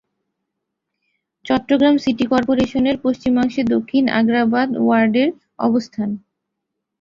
Chittagong 1.45 1.95
city 2.03 2.25
কর্পোরেশনের 2.31 2.97
পশ্চিমাংশে 3.03 3.61
দক্ষিণ 3.73 4.03
আগ্রাবাদ 4.19 4.69
ওয়ার্ডের 4.77 5.29
অবস্থান। 5.59 6.09